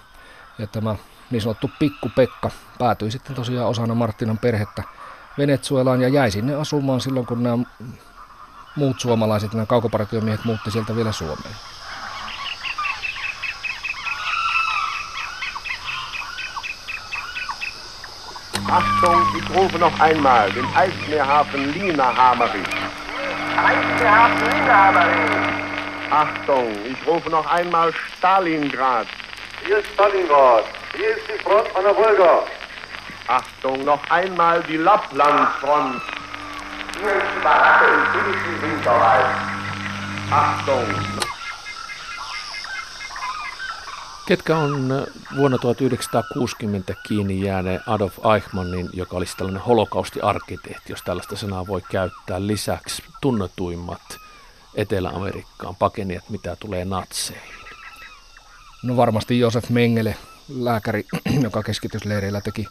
ja 0.58 0.68
tämä 0.68 0.96
niin 1.32 1.42
sanottu 1.42 1.72
Pikku 1.80 2.10
Pekka 2.16 2.52
päätyi 2.80 3.12
sitten 3.12 3.36
tosiaan 3.36 3.70
osana 3.70 3.96
Marttinan 3.96 4.38
perhettä 4.38 4.84
Venezuelaan 5.38 6.02
ja 6.02 6.08
jäi 6.08 6.32
sinne 6.32 6.56
asumaan 6.56 7.02
silloin, 7.02 7.26
kun 7.26 7.44
nämä 7.44 7.58
muut 8.76 9.00
suomalaiset, 9.00 9.54
nämä 9.54 9.66
kaukopartiomiehet 9.66 10.46
muutti 10.46 10.72
sieltä 10.72 10.96
vielä 10.96 11.12
Suomeen. 11.12 11.56
Achtung, 18.70 19.36
ich 19.38 19.56
rufe 19.56 19.78
noch 19.78 20.02
einmal 20.02 20.50
den 20.56 20.66
Eismeerhafen 20.76 21.74
Lina 21.74 22.12
Hamerich. 22.12 22.76
Eismeerhafen 23.70 24.50
Lina 24.50 24.76
Hamerich. 24.76 25.56
Achtung, 26.12 26.86
ich 26.86 27.08
rufe 27.08 27.30
noch 27.30 27.46
einmal 27.54 27.92
Stalingrad. 28.18 29.08
Hier 29.66 29.80
ist 29.80 29.88
Stalingrad. 29.94 30.66
Hier 30.96 31.18
ist 31.18 31.28
die 31.28 31.44
Front 31.44 31.76
an 31.76 31.84
der 31.84 31.96
Wolga. 31.96 32.44
Achtung, 33.28 33.84
noch 33.84 34.04
einmal 34.12 34.62
die 34.64 34.78
Lapplandfront. 34.78 36.02
Hier 37.00 37.16
ist 37.16 37.26
die 37.36 37.44
Baracke 37.44 37.86
im 37.86 38.06
finnischen 38.14 38.62
Winterwald. 38.62 39.26
Achtung. 40.32 40.86
Ketkä 44.26 44.56
on 44.56 45.06
vuonna 45.38 45.58
1960 45.58 46.96
kiinni 47.08 47.42
jääneen 47.42 47.82
Adolf 47.88 48.26
Eichmannin, 48.26 48.90
joka 48.94 49.18
olisi 49.18 49.38
tällainen 49.38 49.62
holokaustiarkkitehti, 49.62 50.92
jos 50.92 51.02
tällaista 51.02 51.36
sanaa 51.36 51.68
voi 51.68 51.82
käyttää, 51.92 52.48
lisäksi 52.48 53.04
tunnetuimmat 53.22 54.18
Etelä-Amerikkaan 54.76 55.76
pakenijat, 55.76 56.30
mitä 56.30 56.56
tulee 56.60 56.86
natseihin? 56.86 57.65
No 58.86 58.98
varmasti 58.98 59.40
Josef 59.40 59.70
Mengele, 59.70 60.16
lääkäri, 60.50 61.06
joka 61.44 61.64
keskitysleireillä 61.64 62.42
teki, 62.42 62.68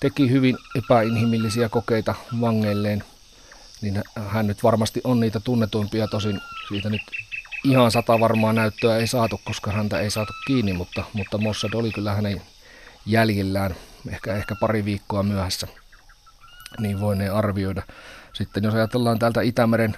teki 0.00 0.30
hyvin 0.30 0.56
epäinhimillisiä 0.76 1.68
kokeita 1.68 2.14
vangeilleen– 2.40 3.04
niin 3.84 4.02
hän 4.26 4.46
nyt 4.46 4.62
varmasti 4.62 5.00
on 5.04 5.20
niitä 5.20 5.40
tunnetuimpia, 5.40 6.08
tosin 6.08 6.40
siitä 6.68 6.90
nyt 6.90 7.02
ihan 7.64 7.90
sata 7.90 8.20
varmaa 8.20 8.52
näyttöä 8.52 8.96
ei 8.96 9.06
saatu, 9.06 9.40
koska 9.44 9.72
häntä 9.72 10.00
ei 10.00 10.10
saatu 10.10 10.32
kiinni, 10.46 10.72
mutta, 10.72 11.04
mutta 11.12 11.38
Mossad 11.38 11.74
oli 11.74 11.92
kyllä 11.92 12.14
hänen 12.14 12.42
jäljillään 13.06 13.74
ehkä, 14.08 14.34
ehkä 14.34 14.54
pari 14.60 14.84
viikkoa 14.84 15.22
myöhässä, 15.22 15.66
niin 16.78 17.00
voineen 17.00 17.34
arvioida. 17.34 17.82
Sitten 18.32 18.64
jos 18.64 18.74
ajatellaan 18.74 19.18
täältä 19.18 19.40
Itämeren 19.40 19.96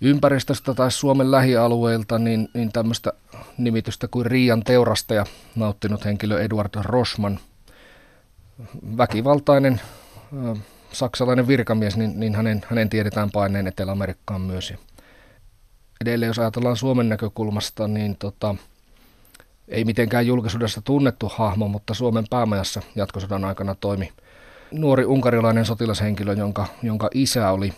ympäristöstä 0.00 0.74
tai 0.74 0.90
Suomen 0.90 1.30
lähialueilta, 1.30 2.18
niin, 2.18 2.48
niin 2.54 2.72
tämmöistä 2.72 3.12
nimitystä 3.58 4.08
kuin 4.08 4.26
Riian 4.26 4.62
teurastaja 4.62 5.26
nauttinut 5.56 6.04
henkilö 6.04 6.40
Eduard 6.40 6.70
Rosman. 6.82 7.38
Väkivaltainen 8.96 9.80
saksalainen 10.92 11.48
virkamies, 11.48 11.96
niin, 11.96 12.20
niin 12.20 12.34
hänen, 12.34 12.62
hänen 12.66 12.88
tiedetään 12.88 13.30
paineen 13.30 13.66
Etelä-Amerikkaan 13.66 14.40
myös. 14.40 14.72
Edelleen 16.00 16.28
jos 16.28 16.38
ajatellaan 16.38 16.76
Suomen 16.76 17.08
näkökulmasta, 17.08 17.88
niin 17.88 18.16
tota, 18.16 18.54
ei 19.68 19.84
mitenkään 19.84 20.26
julkisuudessa 20.26 20.82
tunnettu 20.82 21.32
hahmo, 21.34 21.68
mutta 21.68 21.94
Suomen 21.94 22.24
päämajassa 22.30 22.82
jatkosodan 22.96 23.44
aikana 23.44 23.74
toimi 23.74 24.12
nuori 24.72 25.04
unkarilainen 25.04 25.64
sotilashenkilö, 25.64 26.32
jonka, 26.32 26.66
jonka 26.82 27.08
isä 27.14 27.50
oli 27.50 27.72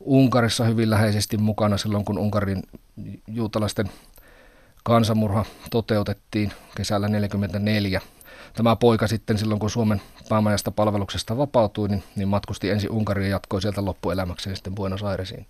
Unkarissa 0.00 0.64
hyvin 0.64 0.90
läheisesti 0.90 1.36
mukana 1.36 1.78
silloin, 1.78 2.04
kun 2.04 2.18
Unkarin 2.18 2.62
juutalaisten 3.26 3.90
kansanmurha 4.84 5.44
toteutettiin 5.70 6.52
kesällä 6.76 7.06
1944. 7.06 8.00
Tämä 8.54 8.76
poika 8.76 9.06
sitten 9.06 9.38
silloin, 9.38 9.60
kun 9.60 9.70
Suomen 9.70 10.02
päämajasta 10.28 10.70
palveluksesta 10.70 11.36
vapautui, 11.36 11.88
niin, 11.88 12.02
niin 12.16 12.28
matkusti 12.28 12.70
ensin 12.70 12.90
Unkariin 12.90 13.30
ja 13.30 13.34
jatkoi 13.34 13.62
sieltä 13.62 13.84
loppuelämäkseen 13.84 14.56
sitten 14.56 14.74
Buenos 14.74 15.02
Airesiin. 15.02 15.46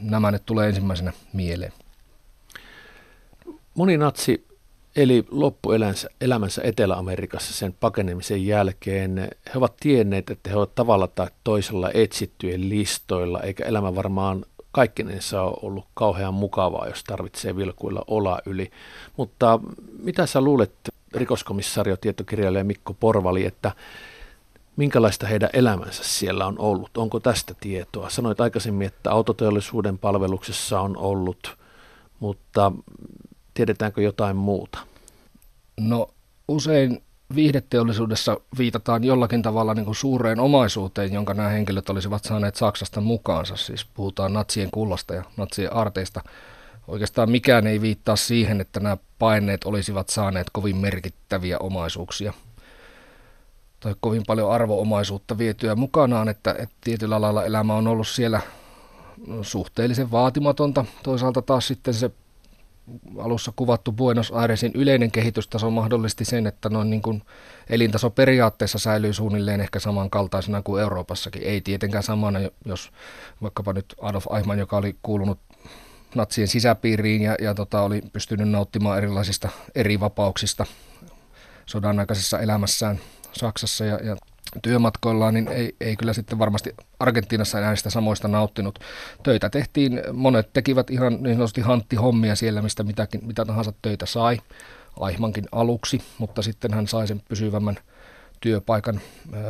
Nämä 0.00 0.30
nyt 0.30 0.46
tulee 0.46 0.68
ensimmäisenä 0.68 1.12
mieleen. 1.32 1.72
Moni 3.74 3.96
natsi 3.96 4.49
eli 4.96 5.24
loppuelämänsä 5.30 6.08
elämänsä 6.20 6.62
Etelä-Amerikassa 6.64 7.54
sen 7.54 7.74
pakenemisen 7.80 8.46
jälkeen. 8.46 9.18
He 9.18 9.52
ovat 9.54 9.76
tienneet, 9.80 10.30
että 10.30 10.50
he 10.50 10.56
ovat 10.56 10.74
tavalla 10.74 11.06
tai 11.06 11.28
toisella 11.44 11.90
etsittyjen 11.94 12.68
listoilla, 12.68 13.40
eikä 13.40 13.64
elämä 13.64 13.94
varmaan 13.94 14.44
kaikkinensa 14.72 15.42
ole 15.42 15.58
ollut 15.62 15.86
kauhean 15.94 16.34
mukavaa, 16.34 16.88
jos 16.88 17.04
tarvitsee 17.04 17.56
vilkuilla 17.56 18.04
ola 18.06 18.38
yli. 18.46 18.70
Mutta 19.16 19.60
mitä 19.98 20.26
sä 20.26 20.40
luulet, 20.40 20.72
rikoskomissario, 21.14 21.96
tietokirjailija 21.96 22.64
Mikko 22.64 22.94
Porvali, 22.94 23.46
että 23.46 23.72
minkälaista 24.76 25.26
heidän 25.26 25.50
elämänsä 25.52 26.04
siellä 26.04 26.46
on 26.46 26.58
ollut? 26.58 26.96
Onko 26.96 27.20
tästä 27.20 27.54
tietoa? 27.60 28.10
Sanoit 28.10 28.40
aikaisemmin, 28.40 28.86
että 28.86 29.10
autoteollisuuden 29.10 29.98
palveluksessa 29.98 30.80
on 30.80 30.96
ollut, 30.96 31.56
mutta 32.20 32.72
Tiedetäänkö 33.54 34.02
jotain 34.02 34.36
muuta? 34.36 34.78
No 35.80 36.08
usein 36.48 37.02
viihdeteollisuudessa 37.34 38.40
viitataan 38.58 39.04
jollakin 39.04 39.42
tavalla 39.42 39.74
niin 39.74 39.84
kuin 39.84 39.94
suureen 39.94 40.40
omaisuuteen, 40.40 41.12
jonka 41.12 41.34
nämä 41.34 41.48
henkilöt 41.48 41.90
olisivat 41.90 42.24
saaneet 42.24 42.56
Saksasta 42.56 43.00
mukaansa. 43.00 43.56
Siis 43.56 43.84
puhutaan 43.84 44.32
natsien 44.32 44.70
kullasta 44.70 45.14
ja 45.14 45.24
natsien 45.36 45.72
arteista. 45.72 46.20
Oikeastaan 46.88 47.30
mikään 47.30 47.66
ei 47.66 47.80
viittaa 47.80 48.16
siihen, 48.16 48.60
että 48.60 48.80
nämä 48.80 48.96
paineet 49.18 49.64
olisivat 49.64 50.08
saaneet 50.08 50.46
kovin 50.52 50.76
merkittäviä 50.76 51.58
omaisuuksia 51.58 52.32
tai 53.80 53.94
kovin 54.00 54.22
paljon 54.26 54.52
arvoomaisuutta 54.52 55.38
vietyä 55.38 55.74
mukanaan, 55.74 56.28
että, 56.28 56.54
että 56.58 56.74
tietyllä 56.80 57.20
lailla 57.20 57.44
elämä 57.44 57.74
on 57.74 57.86
ollut 57.86 58.08
siellä 58.08 58.40
suhteellisen 59.42 60.10
vaatimatonta. 60.10 60.84
Toisaalta 61.02 61.42
taas 61.42 61.66
sitten 61.66 61.94
se 61.94 62.10
alussa 63.18 63.52
kuvattu 63.56 63.92
Buenos 63.92 64.32
Airesin 64.32 64.72
yleinen 64.74 65.10
kehitystaso 65.10 65.70
mahdollisti 65.70 66.24
sen, 66.24 66.46
että 66.46 66.68
noin 66.68 66.90
niin 66.90 67.02
kuin 67.02 67.22
elintaso 67.70 68.10
periaatteessa 68.10 68.78
säilyy 68.78 69.12
suunnilleen 69.12 69.60
ehkä 69.60 69.80
samankaltaisena 69.80 70.62
kuin 70.62 70.82
Euroopassakin. 70.82 71.42
Ei 71.42 71.60
tietenkään 71.60 72.02
samana, 72.02 72.38
jos 72.64 72.90
vaikkapa 73.42 73.72
nyt 73.72 73.94
Adolf 74.00 74.26
Eichmann, 74.36 74.58
joka 74.58 74.76
oli 74.76 74.96
kuulunut 75.02 75.38
natsien 76.14 76.48
sisäpiiriin 76.48 77.22
ja, 77.22 77.36
ja 77.40 77.54
tota, 77.54 77.82
oli 77.82 78.02
pystynyt 78.12 78.48
nauttimaan 78.48 78.98
erilaisista 78.98 79.48
eri 79.74 80.00
vapauksista 80.00 80.66
sodan 81.66 81.98
aikaisessa 81.98 82.38
elämässään 82.38 83.00
Saksassa 83.32 83.84
ja, 83.84 83.94
ja 84.04 84.16
työmatkoillaan, 84.62 85.34
niin 85.34 85.48
ei, 85.48 85.76
ei 85.80 85.96
kyllä 85.96 86.12
sitten 86.12 86.38
varmasti 86.38 86.74
Argentiinassa 87.00 87.60
näistä 87.60 87.90
samoista 87.90 88.28
nauttinut. 88.28 88.78
Töitä 89.22 89.50
tehtiin, 89.50 90.02
monet 90.12 90.52
tekivät 90.52 90.90
ihan 90.90 91.12
niin 91.22 91.34
sanotusti 91.36 91.60
hanttihommia 91.60 92.36
siellä, 92.36 92.62
mistä 92.62 92.82
mitäkin, 92.82 93.26
mitä 93.26 93.44
tahansa 93.44 93.72
töitä 93.82 94.06
sai. 94.06 94.38
Aihmankin 95.00 95.44
aluksi, 95.52 96.02
mutta 96.18 96.42
sitten 96.42 96.74
hän 96.74 96.86
sai 96.86 97.08
sen 97.08 97.22
pysyvämmän 97.28 97.76
työpaikan 98.40 99.00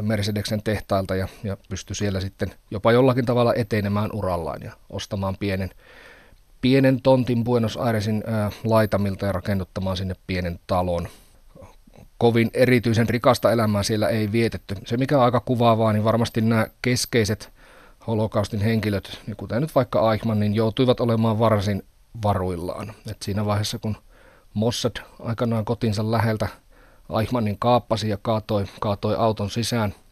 Mercedeksen 0.01 0.63
tehtailta 0.63 1.17
ja, 1.17 1.29
ja 1.45 1.57
pystyi 1.69 1.97
siellä 1.97 2.21
sitten 2.21 2.55
jopa 2.71 2.93
jollakin 2.93 3.27
tavalla 3.27 3.55
etenemään 3.55 4.11
urallaan 4.13 4.63
ja 4.63 4.73
ostamaan 4.91 5.37
pienen, 5.41 5.71
pienen 6.61 7.03
tontin 7.03 7.45
Buenos 7.45 7.77
Airesin 7.77 8.25
ää, 8.27 8.51
laitamilta 8.65 9.27
ja 9.27 9.33
rakennuttamaan 9.33 9.97
sinne 9.97 10.15
pienen 10.27 10.61
talon– 10.67 11.09
kovin 12.21 12.51
erityisen 12.55 13.09
rikasta 13.09 13.53
elämää 13.53 13.83
siellä 13.83 14.09
ei 14.09 14.33
vietetty. 14.33 14.75
Se 14.87 14.97
mikä 14.97 15.19
on 15.19 15.25
aika 15.25 15.41
kuvaavaa, 15.41 15.93
niin 15.93 16.05
varmasti 16.05 16.41
nämä 16.41 16.67
keskeiset 16.83 17.53
holokaustin 18.07 18.61
henkilöt, 18.61 19.19
niin 19.27 19.37
kuten 19.37 19.61
nyt 19.61 19.75
vaikka 19.75 20.13
Eichmann, 20.13 20.41
niin 20.41 20.55
joutuivat 20.55 21.01
olemaan 21.01 21.39
varsin 21.39 21.83
varuillaan. 22.23 22.93
Et 23.11 23.23
siinä 23.23 23.47
vaiheessa, 23.47 23.79
kun 23.79 23.97
Mossad 24.55 24.97
aikanaan 25.21 25.65
kotinsa 25.65 26.11
läheltä 26.11 26.49
Eichmannin 27.21 27.59
kaappasi 27.59 28.09
ja 28.09 28.19
kaatoi, 28.23 28.65
kaatoi 28.81 29.15
auton 29.17 29.51
sisään– 29.51 29.95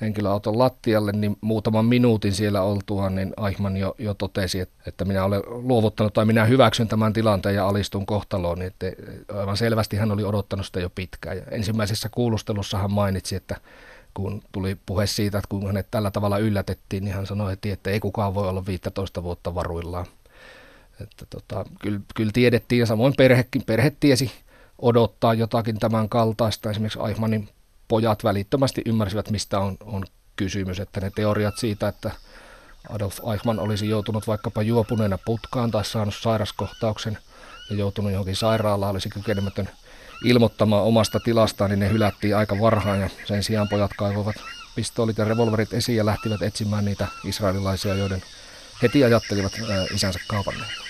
henkilöauton 0.00 0.58
lattialle, 0.58 1.12
niin 1.12 1.36
muutaman 1.40 1.84
minuutin 1.84 2.32
siellä 2.32 2.62
oltuaan, 2.62 3.14
niin 3.14 3.34
Eichmann 3.46 3.76
jo, 3.76 3.94
jo 3.98 4.14
totesi, 4.14 4.60
että, 4.60 4.74
että 4.86 5.04
minä 5.04 5.24
olen 5.24 5.42
luovuttanut 5.46 6.14
tai 6.14 6.24
minä 6.24 6.44
hyväksyn 6.44 6.88
tämän 6.88 7.12
tilanteen 7.12 7.54
ja 7.54 7.68
alistun 7.68 8.06
kohtaloon, 8.06 8.58
niin 8.58 8.66
että 8.66 8.86
aivan 9.38 9.56
selvästi 9.56 9.96
hän 9.96 10.12
oli 10.12 10.24
odottanut 10.24 10.66
sitä 10.66 10.80
jo 10.80 10.90
pitkään. 10.90 11.36
Ja 11.36 11.42
ensimmäisessä 11.50 12.08
kuulustelussa 12.08 12.78
hän 12.78 12.92
mainitsi, 12.92 13.36
että 13.36 13.56
kun 14.14 14.42
tuli 14.52 14.76
puhe 14.86 15.06
siitä, 15.06 15.38
että 15.38 15.48
kun 15.48 15.66
hänet 15.66 15.86
tällä 15.90 16.10
tavalla 16.10 16.38
yllätettiin, 16.38 17.04
niin 17.04 17.14
hän 17.14 17.26
sanoi 17.26 17.50
heti, 17.50 17.70
että 17.70 17.90
ei 17.90 18.00
kukaan 18.00 18.34
voi 18.34 18.48
olla 18.48 18.66
15 18.66 19.22
vuotta 19.22 19.54
varuillaan. 19.54 20.06
Että 21.00 21.26
tota, 21.30 21.64
kyllä, 21.80 22.00
kyllä 22.14 22.30
tiedettiin 22.32 22.80
ja 22.80 22.86
samoin 22.86 23.14
perhekin, 23.16 23.62
perhe 23.66 23.92
tiesi 24.00 24.32
odottaa 24.78 25.34
jotakin 25.34 25.78
tämän 25.78 26.08
kaltaista. 26.08 26.70
Esimerkiksi 26.70 26.98
Eichmannin 27.08 27.48
pojat 27.88 28.24
välittömästi 28.24 28.82
ymmärsivät, 28.86 29.30
mistä 29.30 29.58
on, 29.58 29.76
on 29.84 30.04
kysymys. 30.36 30.80
Että 30.80 31.00
ne 31.00 31.10
teoriat 31.14 31.58
siitä, 31.58 31.88
että 31.88 32.10
Adolf 32.90 33.18
Eichmann 33.32 33.60
olisi 33.60 33.88
joutunut 33.88 34.26
vaikkapa 34.26 34.62
juopuneena 34.62 35.18
putkaan 35.24 35.70
tai 35.70 35.84
saanut 35.84 36.14
sairaskohtauksen 36.14 37.18
ja 37.70 37.76
joutunut 37.76 38.12
johonkin 38.12 38.36
sairaalaan, 38.36 38.90
olisi 38.90 39.08
kykenemätön 39.08 39.68
ilmoittamaan 40.24 40.84
omasta 40.84 41.20
tilastaan, 41.20 41.70
niin 41.70 41.80
ne 41.80 41.90
hylättiin 41.90 42.36
aika 42.36 42.60
varhaan 42.60 43.00
ja 43.00 43.10
sen 43.24 43.42
sijaan 43.42 43.68
pojat 43.68 43.90
kaivoivat 43.96 44.36
pistoolit 44.74 45.18
ja 45.18 45.24
revolverit 45.24 45.74
esiin 45.74 45.98
ja 45.98 46.06
lähtivät 46.06 46.42
etsimään 46.42 46.84
niitä 46.84 47.06
israelilaisia, 47.24 47.94
joiden 47.94 48.22
heti 48.82 49.04
ajattelivat 49.04 49.52
isänsä 49.94 50.18
kaupanneen. 50.28 50.87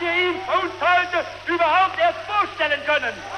wir 0.00 0.12
ihn 0.12 0.40
für 1.44 1.54
überhaupt 1.54 1.98
erst 1.98 2.20
vorstellen 2.26 2.80
können. 2.86 3.29